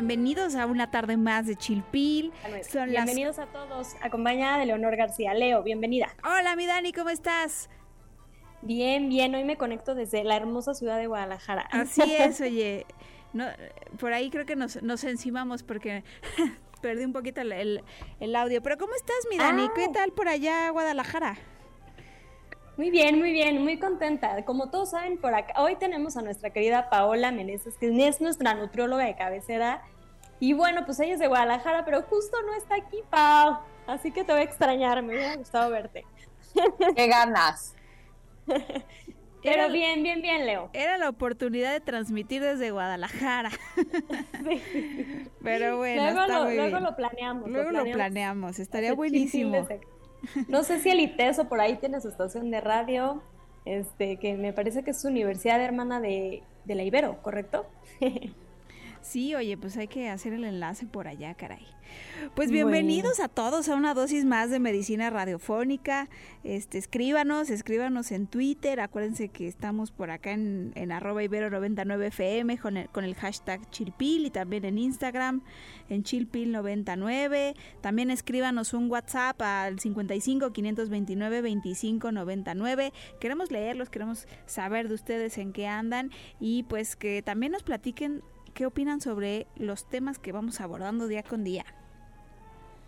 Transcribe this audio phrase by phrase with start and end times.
[0.00, 2.32] bienvenidos a una tarde más de Chilpil.
[2.66, 5.34] Son bienvenidos a todos, acompañada de Leonor García.
[5.34, 6.08] Leo, bienvenida.
[6.24, 7.68] Hola, mi Dani, ¿cómo estás?
[8.62, 11.68] Bien, bien, hoy me conecto desde la hermosa ciudad de Guadalajara.
[11.70, 12.86] Así es, oye,
[13.34, 13.44] no,
[13.98, 16.02] por ahí creo que nos, nos encimamos porque
[16.80, 17.82] perdí un poquito el,
[18.20, 18.62] el, audio.
[18.62, 19.68] Pero ¿cómo estás, mi Dani?
[19.74, 19.92] ¿Qué ah.
[19.92, 21.36] tal por allá, Guadalajara?
[22.80, 24.42] Muy bien, muy bien, muy contenta.
[24.46, 28.54] Como todos saben, por acá hoy tenemos a nuestra querida Paola Meneses, que es nuestra
[28.54, 29.82] nutrióloga de cabecera.
[30.38, 33.58] Y bueno, pues ella es de Guadalajara, pero justo no está aquí, Pau.
[33.86, 36.06] Así que te voy a extrañar, me hubiera gustado verte.
[36.96, 37.74] ¡Qué ganas!
[39.42, 40.70] Pero bien, bien, bien, Leo.
[40.72, 43.50] Era la oportunidad de transmitir desde Guadalajara.
[45.42, 47.50] Pero bueno, luego, lo, luego lo planeamos.
[47.50, 49.66] Luego lo planeamos, estaría buenísimo.
[50.48, 53.22] No sé si el ITESO por ahí tiene su estación de radio,
[53.64, 57.66] este, que me parece que es su universidad hermana de, de la Ibero, ¿correcto?
[59.02, 61.66] Sí, oye, pues hay que hacer el enlace por allá, caray.
[62.34, 66.08] Pues bienvenidos a todos a una dosis más de medicina radiofónica.
[66.44, 68.78] Este, escríbanos, escríbanos en Twitter.
[68.78, 74.26] Acuérdense que estamos por acá en, en arroba ibero99fm con el, con el hashtag chilpil
[74.26, 75.42] y también en Instagram
[75.88, 77.56] en chilpil99.
[77.80, 82.92] También escríbanos un WhatsApp al 55 529 25 99.
[83.18, 88.22] Queremos leerlos, queremos saber de ustedes en qué andan y pues que también nos platiquen
[88.50, 91.64] qué opinan sobre los temas que vamos abordando día con día.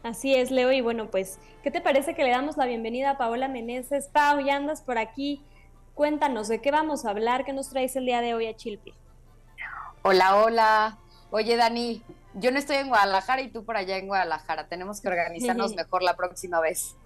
[0.02, 3.18] Así es, Leo, y bueno, pues, ¿qué te parece que le damos la bienvenida a
[3.18, 4.08] Paola Meneses?
[4.08, 5.44] Pau, ya andas por aquí.
[5.94, 7.44] Cuéntanos, ¿de qué vamos a hablar?
[7.44, 8.92] ¿Qué nos traes el día de hoy a Chilpi?
[10.02, 10.98] Hola, hola.
[11.30, 12.02] Oye, Dani,
[12.34, 14.66] yo no estoy en Guadalajara y tú por allá en Guadalajara.
[14.66, 16.96] Tenemos que organizarnos mejor la próxima vez.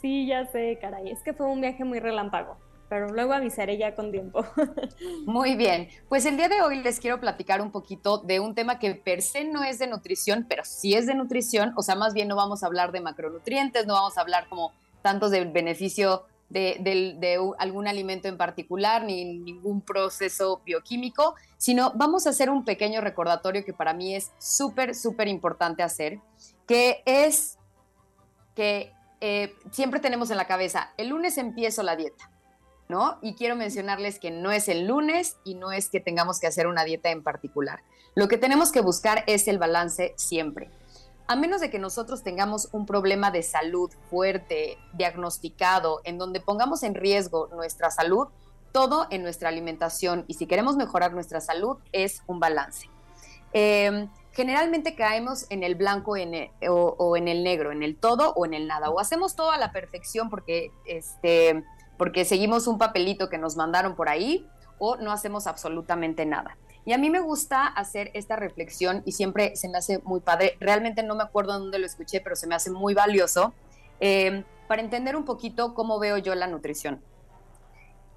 [0.00, 1.10] Sí, ya sé, caray.
[1.10, 2.56] Es que fue un viaje muy relámpago
[2.88, 4.44] pero luego avisaré ya con tiempo.
[5.26, 8.78] Muy bien, pues el día de hoy les quiero platicar un poquito de un tema
[8.78, 12.14] que per se no es de nutrición, pero sí es de nutrición, o sea, más
[12.14, 16.24] bien no vamos a hablar de macronutrientes, no vamos a hablar como tantos del beneficio
[16.48, 23.00] de, algún alimento en particular, ni ningún proceso bioquímico, sino vamos a hacer un pequeño
[23.00, 26.20] recordatorio que para mí es súper, súper importante hacer,
[26.68, 27.58] que es
[28.54, 32.30] que eh, siempre tenemos en la cabeza, el lunes empiezo la dieta
[32.88, 33.18] ¿no?
[33.22, 36.66] Y quiero mencionarles que no es el lunes y no es que tengamos que hacer
[36.66, 37.82] una dieta en particular.
[38.14, 40.70] Lo que tenemos que buscar es el balance siempre.
[41.28, 46.84] A menos de que nosotros tengamos un problema de salud fuerte, diagnosticado, en donde pongamos
[46.84, 48.28] en riesgo nuestra salud,
[48.70, 52.88] todo en nuestra alimentación y si queremos mejorar nuestra salud es un balance.
[53.52, 58.44] Em, generalmente caemos en el blanco o, o, en el negro, en el todo o
[58.44, 58.90] en el nada.
[58.90, 61.64] O hacemos todo a la perfección porque este,
[61.96, 64.46] porque seguimos un papelito que nos mandaron por ahí
[64.78, 66.56] o no hacemos absolutamente nada.
[66.84, 70.56] Y a mí me gusta hacer esta reflexión y siempre se me hace muy padre.
[70.60, 73.52] Realmente no me acuerdo dónde lo escuché, pero se me hace muy valioso
[73.98, 77.02] eh, para entender un poquito cómo veo yo la nutrición.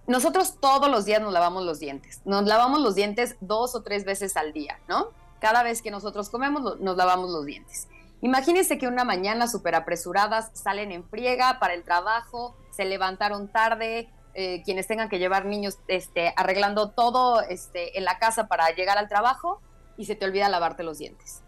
[0.05, 2.21] Nosotros todos los días nos lavamos los dientes.
[2.25, 5.09] Nos lavamos los dientes dos o tres veces al día, ¿no?
[5.39, 7.87] Cada vez que nosotros comemos, nos lavamos los dientes.
[8.21, 14.09] Imagínense que una mañana súper apresuradas salen en friega para el trabajo, se levantaron tarde,
[14.33, 18.97] eh, quienes tengan que llevar niños este, arreglando todo este, en la casa para llegar
[18.97, 19.61] al trabajo
[19.97, 21.43] y se te olvida lavarte los dientes.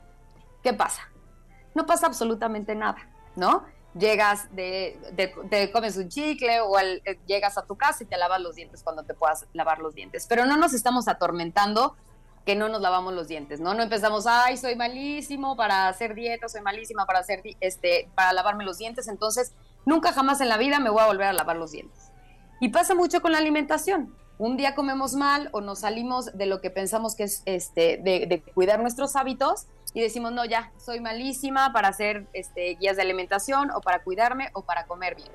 [0.64, 1.10] ¿Qué pasa?
[1.76, 3.66] No pasa absolutamente nada, ¿no?
[3.94, 4.98] Llegas, de,
[5.50, 8.84] te comes un chicle o eh, llegas a tu casa y te lavas los dientes
[8.84, 10.26] cuando te puedas lavar los dientes.
[10.28, 11.96] Pero no nos estamos atormentando
[12.46, 13.74] que no nos lavamos los dientes, ¿no?
[13.74, 18.64] No empezamos, ay, soy malísimo para hacer dieta, soy malísima para hacer, este, para lavarme
[18.64, 19.54] los dientes, entonces
[19.86, 22.12] nunca jamás en la vida me voy a volver a lavar los dientes.
[22.60, 24.16] Y pasa mucho con la alimentación.
[24.38, 28.44] Un día comemos mal o nos salimos de lo que pensamos que es este, de,
[28.56, 33.70] cuidar nuestros hábitos y decimos, no, ya, soy malísima para hacer este, guías de alimentación
[33.72, 35.30] o para cuidarme o para comer bien.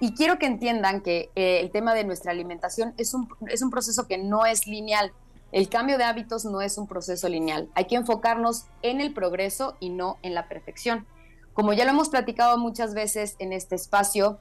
[0.00, 3.70] Y quiero que entiendan que eh, el tema de nuestra alimentación es un, es un
[3.70, 5.12] proceso que no es lineal
[5.52, 7.70] el cambio de hábitos no es un proceso lineal.
[7.74, 11.06] Hay que enfocarnos en el progreso y no en la perfección.
[11.52, 14.38] Como ya lo hemos platicado muchas veces en este espacio,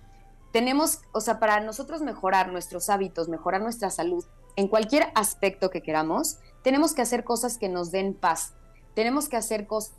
[0.53, 4.25] tenemos, o sea, para nosotros mejorar nuestros hábitos, mejorar nuestra salud,
[4.55, 8.53] en cualquier aspecto que queramos, tenemos que hacer cosas que nos den paz.
[8.95, 9.93] Tenemos que hacer cosas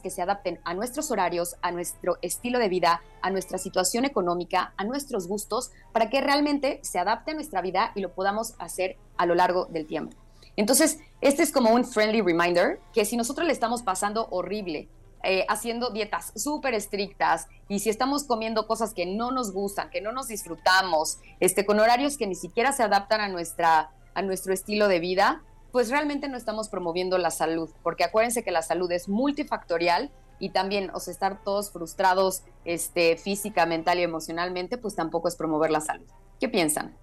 [0.00, 4.72] que se adapten a nuestros horarios, a nuestro estilo de vida, a nuestra situación económica,
[4.76, 8.96] a nuestros gustos, para que realmente se adapte a nuestra vida y lo podamos hacer
[9.16, 10.16] a lo largo del tiempo.
[10.56, 14.88] Entonces, este es como un friendly reminder que si nosotros le estamos pasando horrible,
[15.22, 20.00] eh, haciendo dietas súper estrictas y si estamos comiendo cosas que no nos gustan, que
[20.00, 24.52] no nos disfrutamos, este, con horarios que ni siquiera se adaptan a, nuestra, a nuestro
[24.52, 25.42] estilo de vida,
[25.74, 30.50] pues realmente no estamos promoviendo la salud, porque acuérdense que la salud es multifactorial y
[30.50, 35.72] también, o sea, estar todos frustrados este, física, mental y emocionalmente, pues tampoco es promover
[35.72, 36.06] la salud.
[36.38, 36.96] ¿Qué piensan?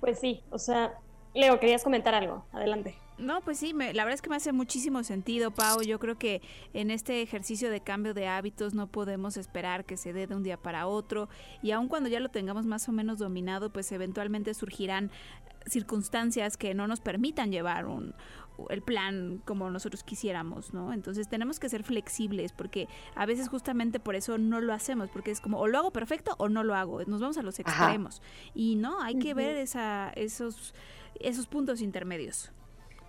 [0.00, 0.92] Pues sí, o sea,
[1.32, 2.44] Leo, querías comentar algo.
[2.52, 2.98] Adelante.
[3.16, 5.82] No, pues sí, la verdad es que me hace muchísimo sentido, Pau.
[5.82, 6.42] Yo creo que
[6.74, 10.42] en este ejercicio de cambio de hábitos no podemos esperar que se dé de un
[10.42, 11.28] día para otro
[11.62, 15.10] y aun cuando ya lo tengamos más o menos dominado, pues eventualmente surgirán
[15.66, 18.14] circunstancias que no nos permitan llevar un,
[18.68, 20.92] el plan como nosotros quisiéramos, ¿no?
[20.92, 25.30] Entonces tenemos que ser flexibles porque a veces justamente por eso no lo hacemos, porque
[25.30, 28.22] es como o lo hago perfecto o no lo hago, nos vamos a los extremos.
[28.54, 30.74] Y no, hay que ver esa, esos,
[31.18, 32.52] esos puntos intermedios.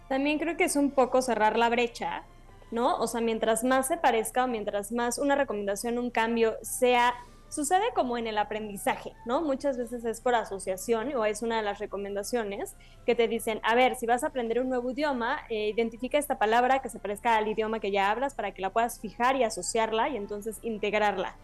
[0.07, 2.23] También creo que es un poco cerrar la brecha,
[2.69, 2.97] ¿no?
[2.97, 7.13] O sea, mientras más se parezca o mientras más una recomendación, un cambio sea
[7.51, 9.41] Sucede como en el aprendizaje, ¿no?
[9.41, 13.75] Muchas veces es por asociación o es una de las recomendaciones que te dicen, a
[13.75, 17.35] ver, si vas a aprender un nuevo idioma, eh, identifica esta palabra que se parezca
[17.35, 21.35] al idioma que ya hablas para que la puedas fijar y asociarla y entonces integrarla.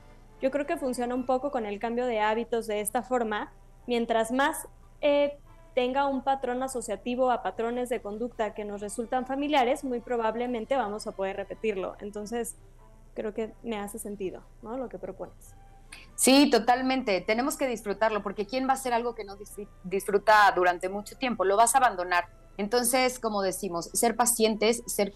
[0.41, 3.51] Yo creo que funciona un poco con el cambio de hábitos de esta forma,
[3.85, 4.65] mientras más
[5.01, 5.37] eh,
[5.75, 11.05] tenga un patrón asociativo a patrones de conducta que nos resultan familiares, muy probablemente vamos
[11.05, 11.97] a poder repetirlo.
[11.99, 12.55] Entonces,
[13.13, 14.77] creo que me hace sentido, ¿no?
[14.77, 15.53] Lo que propones.
[16.17, 17.21] Sí, totalmente.
[17.21, 19.37] Tenemos que disfrutarlo, porque ¿quién va a hacer algo que no
[19.83, 21.45] disfruta durante mucho tiempo?
[21.45, 22.25] Lo vas a abandonar.
[22.57, 25.13] Entonces, como decimos, ser pacientes, ser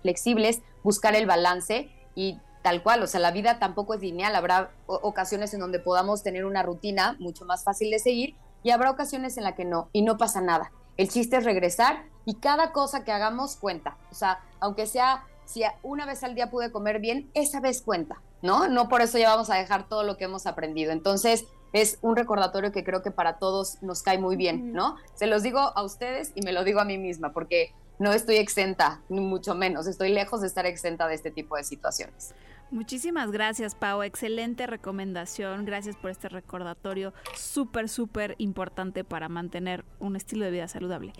[0.00, 4.34] flexibles, buscar el balance y tal cual, o sea, la vida tampoco es lineal.
[4.34, 8.90] Habrá ocasiones en donde podamos tener una rutina mucho más fácil de seguir y habrá
[8.90, 10.72] ocasiones en la que no, y no pasa nada.
[10.96, 13.98] El chiste es regresar y cada cosa que hagamos cuenta.
[14.10, 18.22] O sea, aunque sea, si una vez al día pude comer bien, esa vez cuenta.
[18.42, 18.68] ¿No?
[18.68, 20.92] No por eso ya vamos a dejar todo lo que hemos aprendido.
[20.92, 24.96] Entonces, es un recordatorio que creo que para todos nos cae muy bien, ¿no?
[25.14, 28.36] Se los digo a ustedes y me lo digo a mí misma, porque no estoy
[28.36, 32.34] exenta, ni mucho menos, estoy lejos de estar exenta de este tipo de situaciones.
[32.70, 34.02] Muchísimas gracias, Pau.
[34.02, 35.64] Excelente recomendación.
[35.64, 41.14] Gracias por este recordatorio súper, súper importante para mantener un estilo de vida saludable.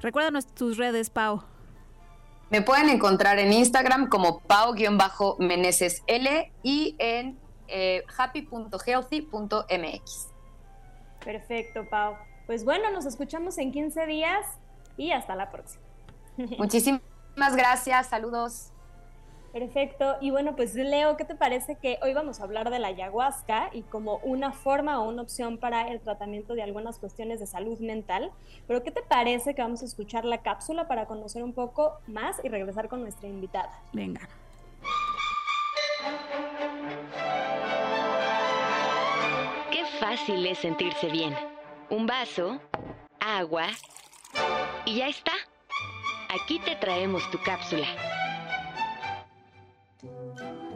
[0.00, 1.42] Recuérdanos tus redes, Pau.
[2.52, 10.28] Me pueden encontrar en Instagram como pau-meneses L y en eh, happy.healthy.mx.
[11.24, 12.14] Perfecto, Pau.
[12.46, 14.44] Pues bueno, nos escuchamos en 15 días
[14.98, 15.82] y hasta la próxima.
[16.58, 17.00] Muchísimas
[17.56, 18.70] gracias, saludos.
[19.52, 20.16] Perfecto.
[20.20, 23.68] Y bueno, pues Leo, ¿qué te parece que hoy vamos a hablar de la ayahuasca
[23.72, 27.78] y como una forma o una opción para el tratamiento de algunas cuestiones de salud
[27.78, 28.32] mental?
[28.66, 32.40] Pero ¿qué te parece que vamos a escuchar la cápsula para conocer un poco más
[32.42, 33.78] y regresar con nuestra invitada?
[33.92, 34.26] Venga.
[39.70, 41.34] Qué fácil es sentirse bien.
[41.90, 42.58] Un vaso,
[43.20, 43.66] agua
[44.86, 45.32] y ya está.
[46.30, 47.86] Aquí te traemos tu cápsula.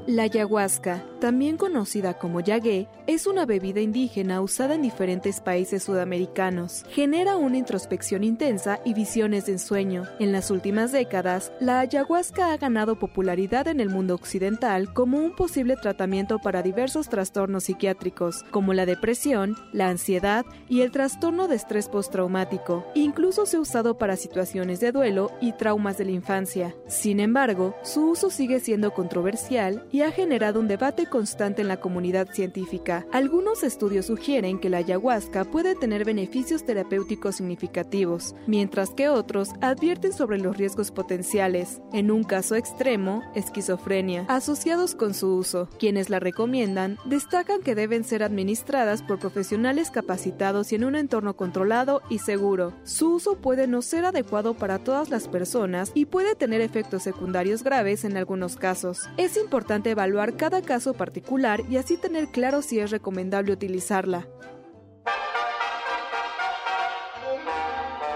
[0.06, 6.84] La ayahuasca, también conocida como yagué, es una bebida indígena usada en diferentes países sudamericanos.
[6.90, 10.04] Genera una introspección intensa y visiones de ensueño.
[10.20, 15.34] En las últimas décadas, la ayahuasca ha ganado popularidad en el mundo occidental como un
[15.34, 21.56] posible tratamiento para diversos trastornos psiquiátricos, como la depresión, la ansiedad y el trastorno de
[21.56, 22.84] estrés postraumático.
[22.94, 26.76] Incluso se ha usado para situaciones de duelo y traumas de la infancia.
[26.86, 31.79] Sin embargo, su uso sigue siendo controversial y ha generado un debate constante en la
[31.79, 33.07] comunidad científica.
[33.12, 40.12] Algunos estudios sugieren que la ayahuasca puede tener beneficios terapéuticos significativos, mientras que otros advierten
[40.12, 45.69] sobre los riesgos potenciales, en un caso extremo, esquizofrenia, asociados con su uso.
[45.79, 51.37] Quienes la recomiendan destacan que deben ser administradas por profesionales capacitados y en un entorno
[51.37, 52.73] controlado y seguro.
[52.85, 57.62] Su uso puede no ser adecuado para todas las personas y puede tener efectos secundarios
[57.62, 59.09] graves en algunos casos.
[59.17, 64.26] Es importante evaluar cada caso particular y así tener claro si es recomendable utilizarla.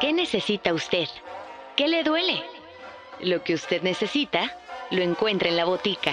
[0.00, 1.08] ¿Qué necesita usted?
[1.76, 2.42] ¿Qué le duele?
[3.20, 4.50] Lo que usted necesita
[4.90, 6.12] lo encuentra en la botica.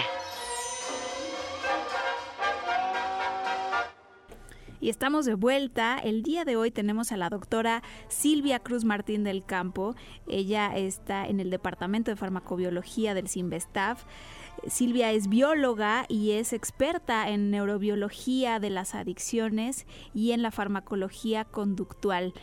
[4.80, 5.98] Y estamos de vuelta.
[5.98, 9.96] El día de hoy tenemos a la doctora Silvia Cruz Martín del Campo.
[10.28, 14.04] Ella está en el Departamento de Farmacobiología del CIMBESTAF.
[14.66, 21.44] Silvia es bióloga y es experta en neurobiología de las adicciones y en la farmacología
[21.44, 22.34] conductual.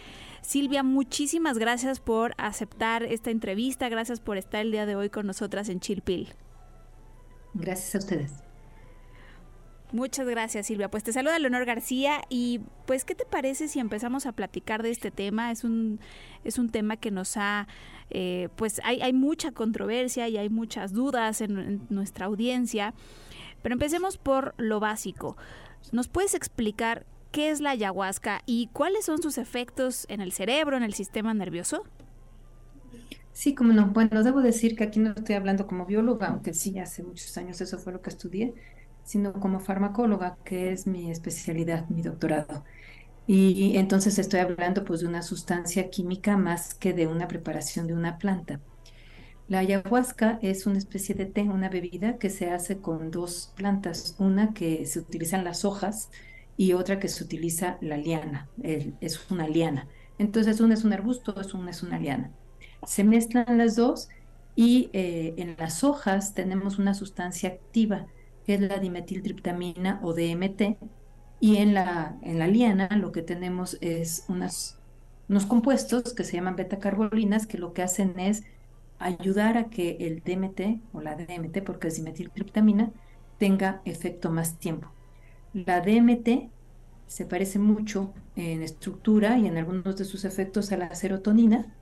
[0.41, 5.25] Silvia, muchísimas gracias por aceptar esta entrevista, gracias por estar el día de hoy con
[5.25, 6.33] nosotras en Chilpil.
[7.53, 8.44] Gracias a ustedes.
[9.91, 10.89] Muchas gracias Silvia.
[10.89, 14.89] Pues te saluda Leonor García y pues ¿qué te parece si empezamos a platicar de
[14.89, 15.51] este tema?
[15.51, 15.99] Es un,
[16.43, 17.67] es un tema que nos ha,
[18.09, 22.93] eh, pues hay, hay, mucha controversia y hay muchas dudas en, nuestra audiencia,
[23.61, 25.37] pero empecemos por lo básico.
[25.91, 30.77] ¿Nos puedes explicar qué es la ayahuasca y cuáles son sus efectos en el cerebro,
[30.77, 31.83] en el sistema nervioso?
[33.33, 33.87] Sí, como no.
[33.87, 37.61] Bueno, debo decir que aquí no estoy hablando como bióloga, aunque sí, hace muchos años
[37.61, 38.55] eso fue lo que estudié
[39.05, 42.65] sino como farmacóloga, que es mi especialidad, mi doctorado.
[43.27, 47.93] Y entonces estoy hablando pues de una sustancia química más que de una preparación de
[47.93, 48.61] una planta.
[49.47, 54.15] La ayahuasca es una especie de té, una bebida que se hace con dos plantas,
[54.17, 56.09] una que se utilizan las hojas
[56.57, 59.87] y otra que se utiliza la liana, es una liana.
[60.17, 62.31] Entonces una es un arbusto, una es una liana.
[62.87, 64.09] Se mezclan las dos
[64.55, 68.07] y eh, en las hojas tenemos una sustancia activa
[68.45, 70.77] que es la dimetiltriptamina o DMT,
[71.39, 74.79] y en la, en la liana lo que tenemos es unos
[75.47, 78.43] compuestos que se llaman beta-carbolinas que lo que hacen es
[78.99, 82.93] ayudar a que el DMT o la DMT, porque es dimetiltriptamina,
[83.37, 84.89] tenga efecto más tiempo.
[85.53, 86.51] La DMT
[87.07, 91.75] se parece mucho en estructura y en algunos de sus efectos a la serotonina,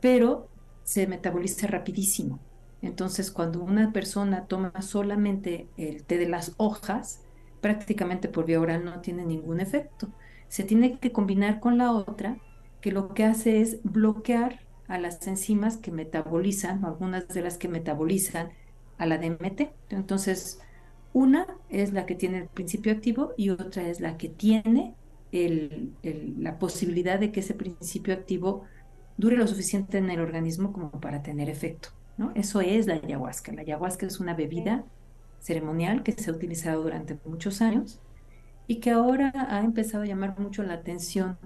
[0.00, 0.50] pero
[0.84, 2.47] se metaboliza rapidísimo.
[2.80, 7.22] Entonces, cuando una persona toma solamente el té de las hojas,
[7.60, 10.08] prácticamente por vía oral no tiene ningún efecto.
[10.48, 12.38] Se tiene que combinar con la otra,
[12.80, 17.68] que lo que hace es bloquear a las enzimas que metabolizan, algunas de las que
[17.68, 18.50] metabolizan
[18.96, 19.72] a la DMT.
[19.90, 20.60] Entonces,
[21.12, 24.94] una es la que tiene el principio activo y otra es la que tiene
[25.30, 28.64] la posibilidad de que ese principio activo
[29.16, 31.97] dure lo suficiente en el organismo como para tener efecto.
[32.34, 33.52] Eso es la ayahuasca.
[33.52, 34.84] La ayahuasca es una bebida
[35.40, 38.00] ceremonial que se ha utilizado durante muchos años
[38.66, 41.38] y que ahora ha empezado a llamar mucho la atención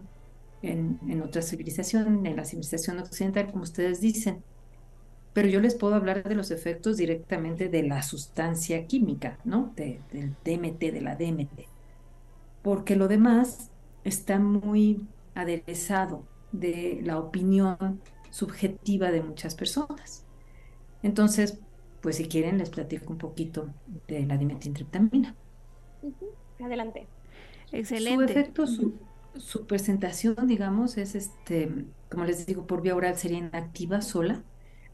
[0.63, 4.45] en, en otras civilizaciones, en la civilización occidental, como ustedes dicen.
[5.33, 9.73] Pero yo les puedo hablar de los efectos directamente de la sustancia química, ¿no?
[9.77, 11.69] del DMT, de la DMT.
[12.63, 13.71] Porque lo demás
[14.05, 20.22] está muy aderezado de la opinión subjetiva de muchas personas.
[21.03, 21.59] Entonces,
[22.01, 23.69] pues si quieren, les platico un poquito
[24.09, 25.35] de la dimetiltriptamina.
[26.61, 27.07] Adelante.
[27.71, 28.33] Excelente.
[28.33, 34.03] Su efecto, su, presentación, digamos, es este, como les digo, por vía oral sería inactiva
[34.03, 34.43] sola,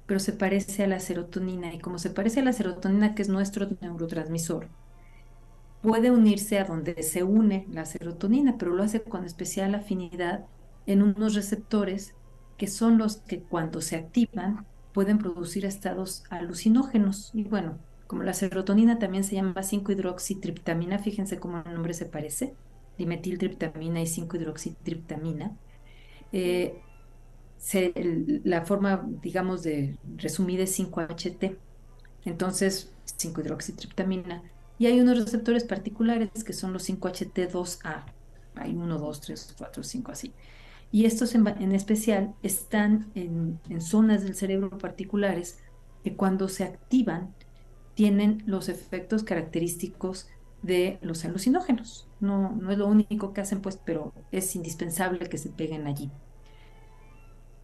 [0.07, 1.73] pero se parece a la serotonina.
[1.75, 4.69] Y como se parece a la serotonina, que es nuestro neurotransmisor,
[5.83, 10.47] puede unirse a donde se une la serotonina, pero lo hace con especial afinidad
[10.87, 12.15] en unos receptores
[12.57, 14.67] que son los que cuando se activan
[14.99, 17.31] pueden producir estados alucinógenos.
[17.33, 17.79] Y bueno,
[18.09, 22.57] como la serotonina también se llama 5-hidroxitriptamina, fíjense cómo el nombre se parece,
[22.99, 25.57] dimetiltriptamina y 5-hidroxitriptamina.
[26.33, 26.81] Eh,
[28.43, 31.57] la forma, digamos, de resumida es 5-HT.
[32.25, 34.43] Entonces, 5-hidroxitriptamina.
[34.79, 38.03] Y hay unos receptores particulares que son los 5-HT2A.
[38.57, 40.35] Hay 1, 2, 3, 4, 5, así.
[40.91, 45.59] Y estos en, especial están en, zonas del cerebro particulares
[46.03, 47.35] que cuando se activan
[47.95, 50.29] tienen los efectos característicos
[50.63, 52.09] de los alucinógenos.
[52.21, 56.11] No, no es lo único que hacen, pues, pero es indispensable que se peguen allí.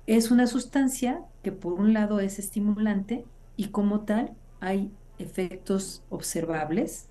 [0.07, 3.25] Es una sustancia que por un lado es estimulante
[3.57, 7.09] y como tal hay efectos observables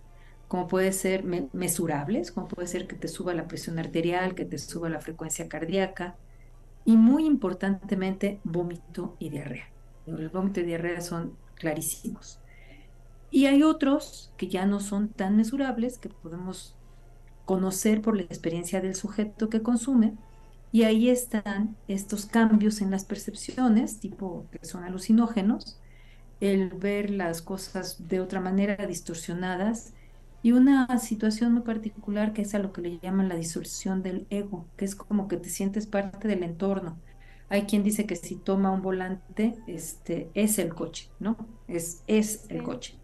[0.53, 4.59] como puede ser mesurables, como puede ser que te suba la presión arterial, que te
[4.59, 6.15] suba la frecuencia cardíaca
[6.85, 9.67] y muy importantemente vómito y diarrea.
[10.05, 12.39] El vómito y diarrea son clarísimos.
[13.31, 16.75] Y hay otros que ya no son tan mesurables, que podemos
[17.45, 20.13] conocer por la experiencia del sujeto que consume,
[20.71, 25.79] y ahí están estos cambios en las percepciones, tipo que son alucinógenos,
[26.41, 29.95] el ver las cosas de otra manera distorsionadas,
[30.43, 34.27] y una situación muy particular que es a lo que le llaman la disolución del
[34.31, 37.01] ego, que es como que te sientes parte del entorno.
[37.49, 41.37] Hay quien dice que si toma un volante, este, es el coche, ¿no?
[41.67, 43.01] Es, es el coche.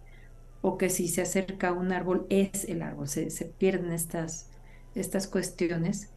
[0.61, 3.07] O que si se acerca a un árbol, es el árbol.
[3.09, 4.49] Se, se pierden estas,
[4.95, 6.13] estas cuestiones.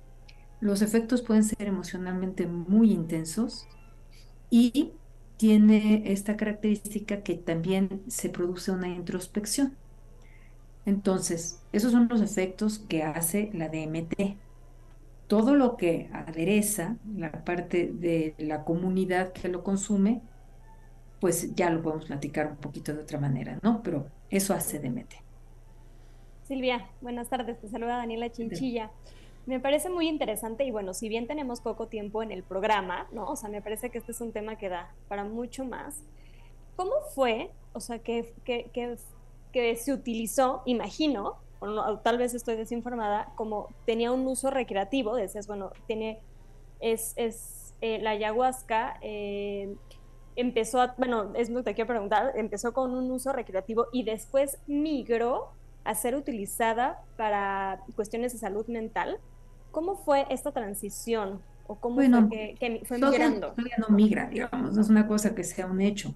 [0.61, 3.69] Los efectos pueden ser emocionalmente muy intensos
[4.51, 4.93] y
[5.37, 9.79] tiene esta característica que también se produce una introspección.
[10.85, 14.37] Entonces, esos son los efectos que hace la DMT.
[15.29, 20.21] Todo lo que adereza la parte de la comunidad que lo consume,
[21.21, 23.83] pues ya lo podemos platicar un poquito de otra manera, ¿no?
[23.83, 25.15] Pero eso hace DMT.
[26.45, 28.91] Silvia, buenas tardes, te saluda Daniela Chinchilla.
[29.47, 33.25] Me parece muy interesante y bueno, si bien tenemos poco tiempo en el programa, ¿no?
[33.25, 36.03] O sea, me parece que este es un tema que da para mucho más.
[36.77, 38.97] ¿Cómo fue, o sea, que, que, que,
[39.53, 45.71] se utilizó, imagino, o tal vez estoy desinformada, como tenía un uso recreativo, decías, bueno,
[45.87, 46.21] tiene,
[46.81, 49.75] es, es eh, la ayahuasca, eh,
[50.37, 54.05] empezó, a, bueno, es lo que te quiero preguntar, empezó con un uso recreativo y
[54.05, 55.51] después migró
[55.85, 59.19] a ser utilizada para cuestiones de salud mental.
[59.71, 61.41] ¿Cómo fue esta transición?
[61.67, 63.51] ¿O cómo fue que, fue migrando?
[63.51, 66.15] Todavía no migra, digamos, no es una cosa que sea un hecho.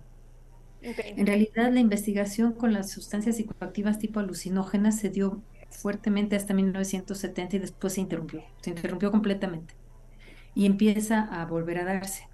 [0.83, 7.57] En realidad, la investigación con las sustancias psicoactivas tipo alucinógenas se dio fuertemente hasta 1970
[7.57, 9.75] y después se interrumpió, se interrumpió completamente
[10.55, 12.29] y empieza a volver a darse.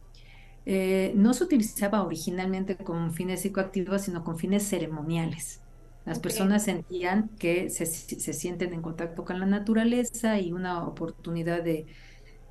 [0.64, 5.60] Eh, no se utilizaba originalmente con fines psicoactivos, sino con fines ceremoniales.
[6.04, 11.86] Las personas sentían que se, sienten en contacto con la naturaleza y una oportunidad de,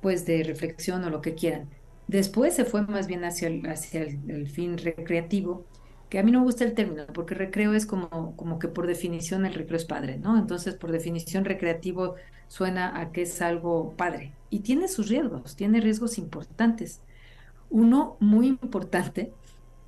[0.00, 1.68] pues, de reflexión o lo que quieran.
[2.06, 5.66] Después se fue más bien hacia el, hacia el, fin recreativo,
[6.12, 8.86] que a mí no me gusta el término, porque recreo es como, como que por
[8.86, 10.36] definición el recreo es padre, ¿no?
[10.36, 12.16] Entonces, por definición, recreativo
[12.48, 14.34] suena a que es algo padre.
[14.50, 17.00] Y tiene sus riesgos, tiene riesgos importantes.
[17.70, 19.32] Uno muy importante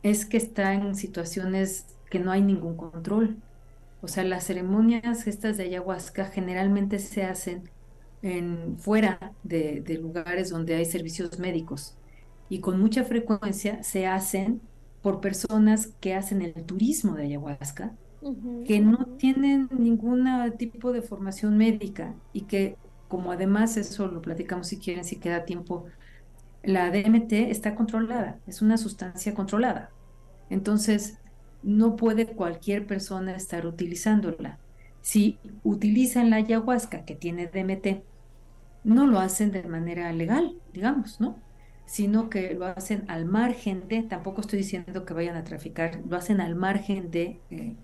[0.03, 3.37] es que está en situaciones que no hay ningún control.
[4.01, 7.69] O sea, las ceremonias estas de ayahuasca generalmente se hacen
[8.23, 11.99] en, fuera de, lugares donde hay servicios médicos
[12.49, 14.63] y con mucha frecuencia se hacen
[15.05, 17.95] por personas que hacen el turismo de ayahuasca,
[18.65, 24.69] que no tienen ningún tipo de formación médica y que, como además eso lo platicamos
[24.69, 25.85] si quieren, si queda tiempo,
[26.63, 29.91] la DMT está controlada, es una sustancia controlada.
[30.49, 31.19] Entonces,
[31.61, 34.59] no puede cualquier persona estar utilizándola.
[35.03, 38.07] Si utilizan la ayahuasca que tiene DMT,
[38.85, 41.45] no lo hacen de manera legal, digamos, ¿no?
[41.87, 46.17] Sino que lo hacen al margen de, tampoco estoy diciendo que vayan a traficar, lo
[46.17, 47.77] hacen al margen de eh,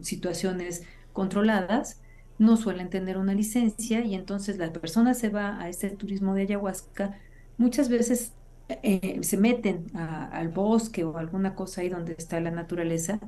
[0.00, 2.00] situaciones controladas,
[2.38, 6.42] no suelen tener una licencia y entonces la persona se va a este turismo de
[6.42, 7.18] ayahuasca
[7.56, 8.34] muchas veces
[8.68, 13.20] eh, se meten al bosque o alguna cosa ahí donde está la naturaleza.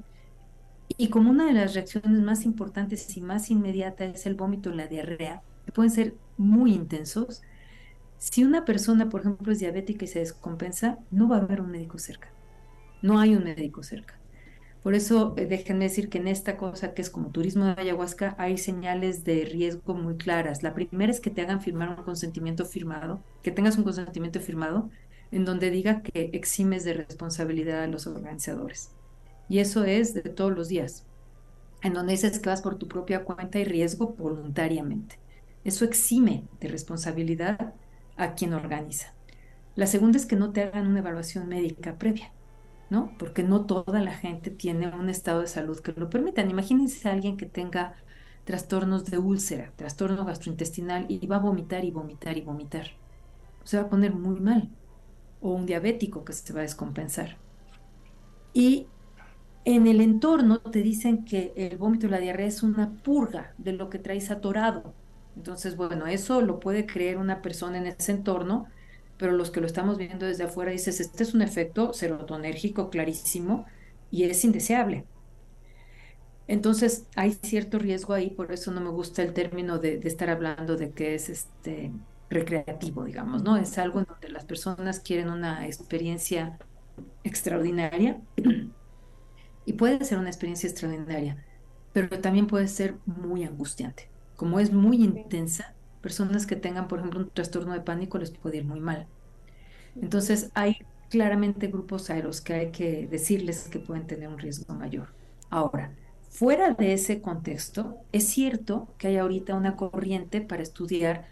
[0.97, 4.77] Y como una de las reacciones más importantes y más inmediatas es el vómito y
[4.77, 7.43] la diarrea, que pueden ser muy intensos,
[8.19, 11.71] si una persona, por ejemplo, es diabética y se descompensa, no va a haber un
[11.71, 12.29] médico cerca.
[13.03, 14.19] No hay un médico cerca.
[14.83, 18.35] Por eso, eh, déjenme decir que en esta cosa que es como turismo de ayahuasca,
[18.39, 20.63] hay señales de riesgo muy claras.
[20.63, 24.91] La primera es que te hagan firmar un consentimiento firmado, que tengas un consentimiento firmado
[25.31, 28.91] en donde diga que eximes de responsabilidad a los organizadores.
[29.49, 31.07] Y eso es de todos los días,
[31.83, 35.19] en donde dices que vas por tu propia cuenta y riesgo voluntariamente.
[35.65, 37.75] Eso exime de responsabilidad
[38.17, 39.15] a quien organiza.
[39.75, 42.33] La segunda es que no te hagan una evaluación médica previa,
[42.91, 43.17] ¿no?
[43.19, 46.51] Porque no toda la gente tiene un estado de salud que lo permitan.
[46.51, 47.97] Imagínense a alguien que tenga
[48.45, 52.89] trastornos de úlcera, trastorno gastrointestinal y va a vomitar y vomitar y vomitar.
[53.65, 54.71] Se va a poner muy mal
[55.41, 57.39] o un diabético que se va a descompensar.
[58.53, 58.89] Y
[59.65, 63.73] en el entorno te dicen que el vómito y la diarrea es una purga de
[63.73, 64.95] lo que traes atorado.
[65.37, 68.67] Entonces, bueno, eso lo puede creer una persona en ese entorno,
[69.17, 73.67] pero los que lo estamos viendo desde afuera dices, este es un efecto serotonérgico clarísimo
[74.11, 75.05] y es indeseable.
[76.47, 80.77] Entonces, hay cierto riesgo ahí, por eso no me gusta el término de, estar hablando
[80.77, 81.91] de que es este
[82.29, 83.57] recreativo, digamos, ¿no?
[83.57, 86.59] Es algo en donde las personas quieren una experiencia
[87.23, 88.21] extraordinaria
[89.67, 91.43] y puede ser una experiencia extraordinaria,
[91.93, 94.14] pero también puede ser muy angustiante.
[94.37, 98.59] Como es muy intensa, personas que tengan, por ejemplo, un trastorno de pánico les puede
[98.59, 99.07] ir muy mal.
[100.01, 104.75] Entonces, hay claramente grupos a los que hay que decirles que pueden tener un riesgo
[104.75, 105.15] mayor.
[105.51, 105.95] Ahora,
[106.29, 111.29] fuera de ese contexto, es cierto que hay ahorita una corriente para estudiar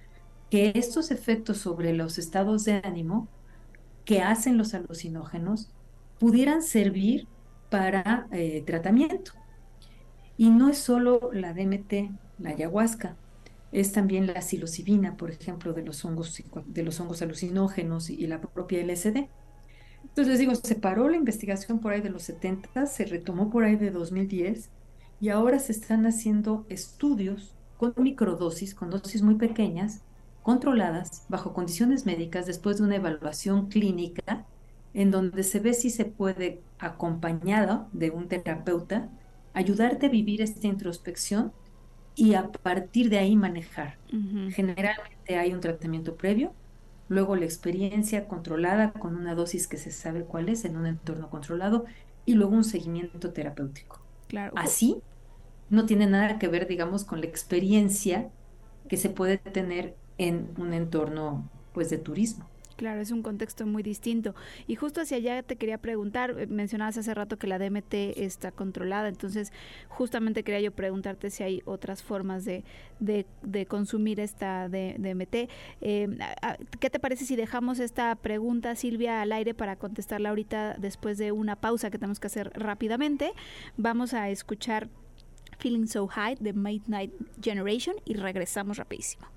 [0.51, 3.29] que estos efectos sobre los estados de ánimo
[4.05, 5.73] que hacen los alucinógenos
[6.19, 7.29] pudieran servir
[7.69, 9.33] para eh, tratamiento.
[10.37, 13.16] Y no es solo la DMT, la ayahuasca,
[13.72, 18.40] es también la psilocibina, por ejemplo, de los hongos, de los hongos alucinógenos y la
[18.40, 19.28] propia LSD.
[20.05, 23.76] Entonces digo, se paró la investigación por ahí de los 70, se retomó por ahí
[23.76, 24.70] de 2010
[25.20, 30.02] y ahora se están haciendo estudios con microdosis, con dosis muy pequeñas,
[30.42, 34.44] controladas, bajo condiciones médicas, después de una evaluación clínica,
[34.92, 39.09] en donde se ve si se puede, acompañado de un terapeuta,
[39.55, 41.52] ayudarte a vivir esta introspección
[42.14, 43.96] y a partir de ahí manejar.
[44.51, 46.53] Generalmente hay un tratamiento previo,
[47.09, 51.31] luego la experiencia controlada con una dosis que se sabe cuál es en un entorno
[51.31, 51.85] controlado
[52.25, 54.01] y luego un seguimiento terapéutico.
[54.29, 54.53] Claro.
[54.57, 55.03] Así
[55.70, 58.31] no tiene nada que ver, digamos, con la experiencia
[58.88, 62.52] que se puede tener en un entorno pues de turismo.
[62.83, 64.35] Claro, es un contexto muy distinto.
[64.66, 68.51] Y justo hacia allá te quería preguntar, eh, mencionabas hace rato que la DMT está
[68.51, 69.53] controlada, entonces
[69.87, 72.64] justamente quería yo preguntarte si hay otras formas de,
[72.99, 75.49] de, consumir esta DMT.
[75.81, 76.09] Eh,
[76.81, 81.31] ¿Qué te parece si dejamos esta pregunta, Silvia, al aire para contestarla ahorita después de
[81.31, 83.31] una pausa que tenemos que hacer rápidamente?
[83.77, 84.88] Vamos a escuchar
[85.61, 89.29] Feeling So High de Midnight Generation y regresamos rapidísimo.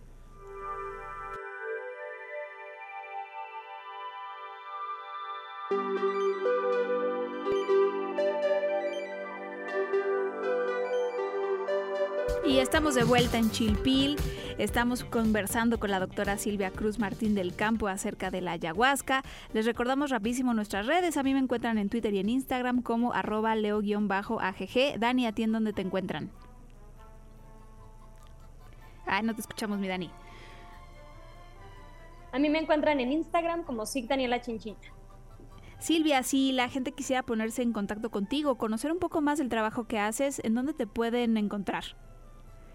[12.46, 14.18] Y estamos de vuelta en Chilpil.
[14.60, 19.24] Estamos conversando con la doctora Silvia Cruz Martín del Campo acerca de la ayahuasca.
[19.54, 21.18] Les recordamos rapidísimo nuestras redes.
[21.18, 25.00] A mí me encuentran en Twitter y en Instagram como arroba leo-agg.
[25.00, 26.30] Dani, ¿a ti en dónde te encuentran?
[29.08, 30.12] Ay, no te escuchamos, mi Dani.
[32.32, 34.96] A mí me encuentran en Instagram como Sig Daniela Chinchita.
[35.86, 39.84] Silvia, si la gente quisiera ponerse en contacto contigo, conocer un poco más del trabajo
[39.86, 41.84] que haces, ¿en dónde te pueden encontrar?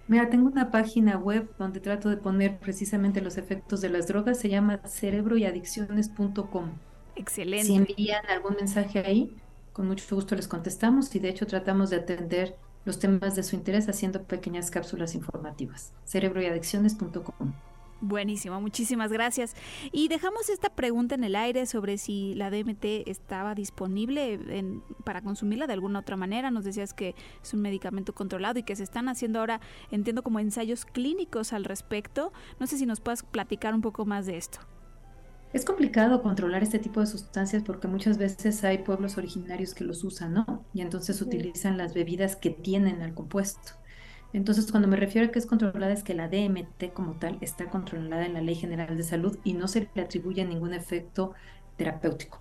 [0.06, 4.38] Mira, tengo una página web donde trato de poner precisamente los efectos de las drogas,
[4.38, 6.70] se llama cerebroyadicciones.com.
[7.16, 7.66] Excelente.
[7.66, 9.34] Si envían algún mensaje ahí,
[9.72, 13.56] con mucho gusto les contestamos y de hecho tratamos de atender los temas de su
[13.56, 15.92] interés haciendo pequeñas cápsulas informativas.
[16.04, 17.54] cerebroyadicciones.com.
[18.02, 19.54] Buenísimo, muchísimas gracias.
[19.92, 24.40] Y dejamos esta pregunta en el aire sobre si la DMT estaba disponible
[25.04, 26.50] para consumirla de alguna otra manera.
[26.50, 29.60] Nos decías que es un medicamento controlado y que se están haciendo ahora,
[29.90, 32.32] entiendo, como ensayos clínicos al respecto.
[32.58, 34.60] No sé si nos puedas platicar un poco más de esto.
[35.52, 40.04] Es complicado controlar este tipo de sustancias porque muchas veces hay pueblos originarios que los
[40.04, 40.64] usan, ¿no?
[40.72, 43.72] Y entonces utilizan las bebidas que tienen al compuesto.
[44.32, 47.68] Entonces, cuando me refiero a que es controlada, es que la DMT como tal está
[47.68, 51.34] controlada en la Ley General de Salud y no se le atribuye ningún efecto
[51.76, 52.40] terapéutico.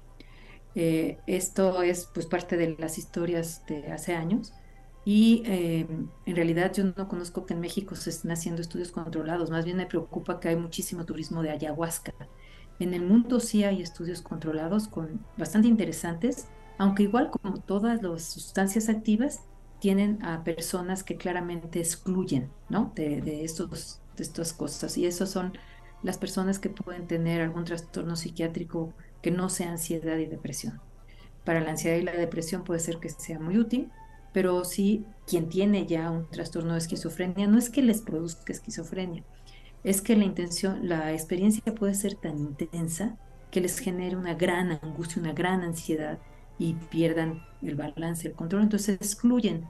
[0.75, 4.54] Eh, esto es pues parte de las historias de hace años
[5.04, 5.88] y eh,
[6.25, 9.78] en realidad yo no conozco que en México se estén haciendo estudios controlados, más bien
[9.78, 12.13] me preocupa que hay muchísimo turismo de ayahuasca.
[12.80, 16.47] En el mundo sí hay estudios controlados con bastante interesantes,
[16.78, 19.43] aunque igual como todas las sustancias activas,
[19.80, 22.92] tienen a personas que claramente excluyen ¿no?
[22.96, 24.98] de, estos, de estas cosas.
[24.98, 25.54] Y esos son
[26.04, 30.80] las personas que pueden tener algún trastorno psiquiátrico que no sea ansiedad y depresión.
[31.44, 33.89] Para la ansiedad y la depresión puede ser que sea muy útil,
[34.34, 39.24] pero sí quien tiene ya un trastorno de esquizofrenia no es que les produzca esquizofrenia,
[39.84, 43.18] es que la intención, la experiencia puede ser tan intensa
[43.52, 46.20] que les genere una gran angustia, una gran ansiedad
[46.60, 49.65] y pierdan el balance, el control, entonces excluyen.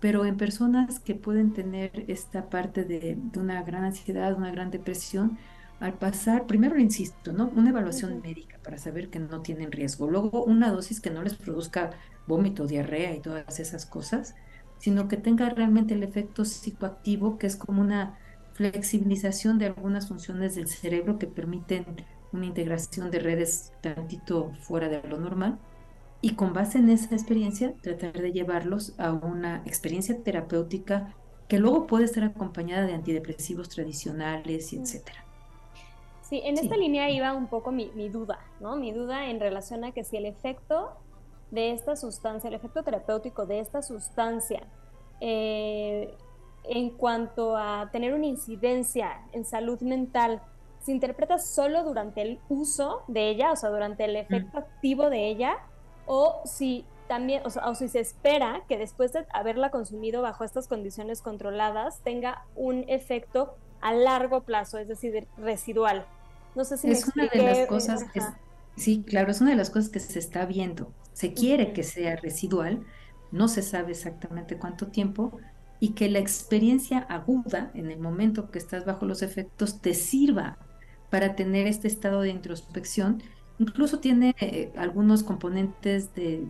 [0.00, 5.36] Pero en personas que pueden tener esta parte de, una gran ansiedad, una gran depresión,
[5.80, 7.52] al pasar, primero insisto, ¿no?
[7.54, 10.08] Una evaluación médica para saber que no tienen riesgo.
[10.08, 11.90] Luego, una dosis que no les produzca
[12.26, 14.34] vómito, diarrea y todas esas cosas,
[14.78, 18.18] sino que tenga realmente el efecto psicoactivo, que es como una
[18.54, 21.84] flexibilización de algunas funciones del cerebro que permiten
[22.32, 25.58] una integración de redes tantito fuera de lo normal
[26.20, 31.14] y con base en esa experiencia tratar de llevarlos a una experiencia terapéutica
[31.48, 35.24] que luego puede estar acompañada de antidepresivos tradicionales y etcétera.
[36.22, 38.76] Sí, en esta línea iba un poco mi, duda, ¿no?
[38.76, 40.90] Mi duda en relación a que si el efecto
[41.50, 44.62] de esta sustancia, el efecto terapéutico de esta sustancia,
[45.22, 46.14] eh,
[46.64, 50.42] en cuanto a tener una incidencia en salud mental,
[50.80, 55.28] se interpreta solo durante el uso de ella, o sea, durante el efecto activo de
[55.28, 55.56] ella,
[56.08, 61.22] o si también, o, si se espera que después de haberla consumido bajo estas condiciones
[61.22, 66.04] controladas tenga un efecto a largo plazo, es decir, residual.
[66.54, 68.20] No sé si es una de las cosas que
[68.78, 70.92] Sí, claro, es una de las cosas que se está viendo.
[71.12, 72.86] Se quiere que sea residual,
[73.32, 75.32] no se sabe exactamente cuánto tiempo,
[75.80, 80.58] y que la experiencia aguda en el momento que estás bajo los efectos te sirva
[81.10, 83.22] para tener este estado de introspección.
[83.58, 86.46] Incluso tiene eh, algunos componentes de,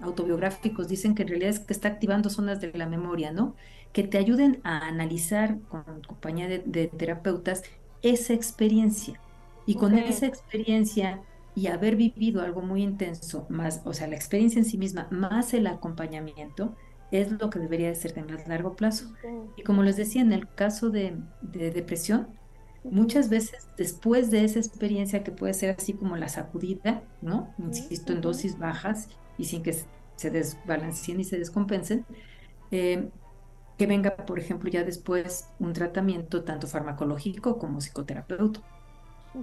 [0.00, 3.54] autobiográficos, dicen que en realidad es que está activando zonas de la memoria, ¿no?
[3.92, 7.62] Que te ayuden a analizar con compañía de, terapeutas
[8.02, 9.20] esa experiencia.
[9.64, 11.20] Y con esa experiencia
[11.54, 15.52] y haber vivido algo muy intenso, más, o sea, la experiencia en sí misma, más
[15.52, 16.74] el acompañamiento,
[17.10, 19.12] es lo que debería de ser de más largo plazo.
[19.56, 22.28] Y como les decía, en el caso de, depresión,
[22.84, 27.54] muchas veces después de esa experiencia que puede ser así como la sacudida, ¿no?
[27.58, 29.74] Insisto, en dosis bajas y sin que
[30.16, 32.04] se desbalanceen y se descompensen,
[32.70, 33.10] eh,
[33.76, 38.66] que venga, por ejemplo, ya después un tratamiento tanto farmacológico como psicoterapéutico.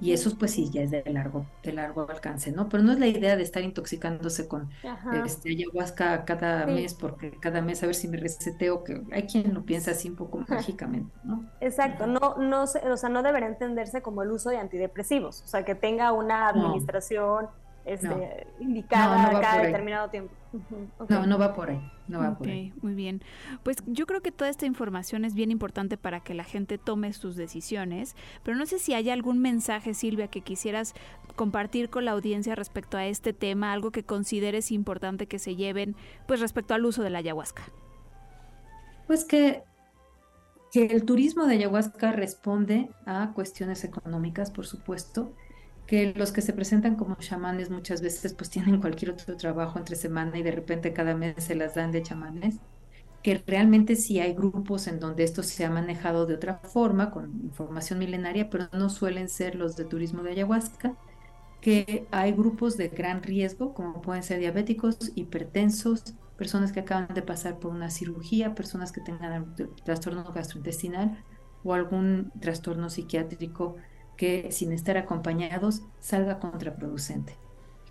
[0.02, 2.70] Y eso pues sí, ya es de largo, de largo alcance, ¿no?
[2.70, 4.70] Pero no es la idea de estar intoxicándose con
[5.24, 9.54] este, ayahuasca cada mes, porque cada mes a ver si me reseteo, que hay quien
[9.54, 11.46] lo piensa así un poco mágicamente, ¿no?
[11.62, 15.64] Exacto, no, no, o sea, no debería entenderse como el uso de antidepresivos, o sea,
[15.64, 17.48] que tenga una administración
[17.86, 20.34] este, indicada cada determinado tiempo.
[21.10, 22.74] No, no va por ahí, no va por ahí.
[22.82, 23.22] Muy bien.
[23.64, 27.14] Pues yo creo que toda esta información es bien importante para que la gente tome
[27.14, 30.94] sus decisiones, pero no sé si hay algún mensaje, Silvia, que quisieras
[31.36, 35.96] compartir con la audiencia respecto a este tema, algo que consideres importante que se lleven,
[36.28, 37.64] pues respecto al uso de la ayahuasca.
[39.08, 39.64] Pues que
[40.76, 45.32] que el turismo de ayahuasca responde a cuestiones económicas, por supuesto,
[45.88, 49.96] que los que se presentan como chamanes muchas veces pues tienen cualquier otro trabajo entre
[49.96, 52.60] semana y de repente cada mes se las dan de chamanes,
[53.24, 57.42] que realmente sí hay grupos en donde esto se ha manejado de otra forma, con
[57.44, 60.96] información milenaria, pero no suelen ser los de turismo de ayahuasca,
[61.62, 67.24] que hay grupos de gran riesgo, como pueden ser diabéticos, hipertensos, personas que acaban de
[67.24, 71.24] pasar por una cirugía, personas que tengan trastorno gastrointestinal
[71.64, 73.78] o algún trastorno psiquiátrico
[74.18, 77.36] que sin estar acompañados salga contraproducente.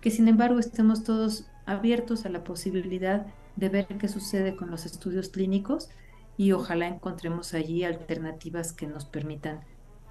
[0.01, 4.85] Que sin embargo estemos todos abiertos a la posibilidad de ver qué sucede con los
[4.85, 5.89] estudios clínicos
[6.37, 9.61] y ojalá encontremos allí alternativas que nos permitan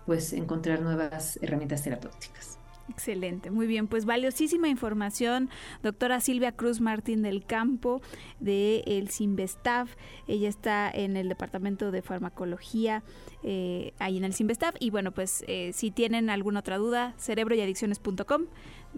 [0.06, 2.58] pues encontrar nuevas herramientas terapéuticas.
[2.88, 5.48] Excelente, muy bien, pues valiosísima información,
[5.82, 8.02] doctora Silvia Cruz Martín del Campo
[8.40, 9.88] de el Simvestav,
[10.28, 13.02] ella está en el departamento de farmacología
[13.42, 18.42] eh, ahí en el Simvestav y bueno, pues eh, si tienen alguna otra duda, cerebroyadicciones.com,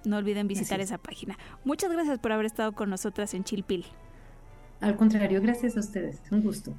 [0.04, 1.38] no olviden visitar esa página.
[1.64, 3.86] Muchas gracias por haber estado con nosotras en Chilpil.
[4.80, 6.74] Al contrario, gracias a ustedes, un gusto.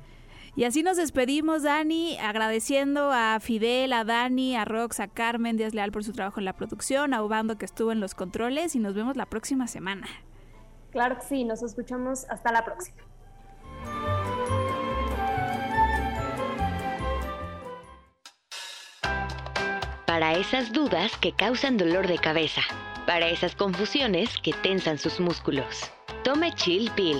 [0.57, 5.75] Y así nos despedimos, Dani, agradeciendo a Fidel, a Dani, a Rox, a Carmen Díaz
[5.75, 8.79] Leal por su trabajo en la producción, a Ubando que estuvo en los controles y
[8.79, 10.07] nos vemos la próxima semana.
[10.89, 12.97] Claro que sí, nos escuchamos hasta la próxima.
[20.07, 22.61] Para esas dudas que causan dolor de cabeza,
[23.05, 25.91] para esas confusiones que tensan sus músculos,
[26.23, 27.19] tome Chill Pill